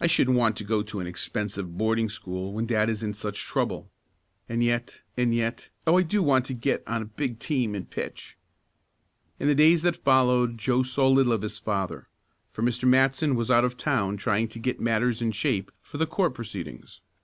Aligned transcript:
"I 0.00 0.06
shouldn't 0.06 0.36
want 0.36 0.56
to 0.58 0.62
go 0.64 0.84
to 0.84 1.00
an 1.00 1.08
expensive 1.08 1.76
boarding 1.76 2.08
school 2.08 2.52
when 2.52 2.66
dad 2.66 2.88
is 2.88 3.02
in 3.02 3.12
such 3.14 3.42
trouble. 3.42 3.90
And 4.48 4.62
yet 4.62 5.02
and 5.16 5.34
yet 5.34 5.70
Oh! 5.88 5.98
I 5.98 6.02
do 6.04 6.22
want 6.22 6.44
to 6.44 6.54
get 6.54 6.84
on 6.86 7.02
a 7.02 7.06
big 7.06 7.40
team 7.40 7.74
and 7.74 7.90
pitch!" 7.90 8.36
In 9.40 9.48
the 9.48 9.56
days 9.56 9.82
that 9.82 9.96
followed 9.96 10.56
Joe 10.56 10.84
saw 10.84 11.08
little 11.08 11.32
of 11.32 11.42
his 11.42 11.58
father, 11.58 12.06
for 12.52 12.62
Mr. 12.62 12.84
Matson 12.84 13.34
was 13.34 13.50
out 13.50 13.64
of 13.64 13.76
town 13.76 14.16
trying 14.16 14.46
to 14.50 14.60
get 14.60 14.78
matters 14.80 15.20
in 15.20 15.32
shape 15.32 15.72
for 15.82 15.98
the 15.98 16.06
court 16.06 16.34
proceedings. 16.34 17.00